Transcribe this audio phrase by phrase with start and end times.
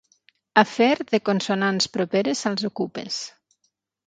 [0.61, 3.21] Afer de consonants properes als okupes.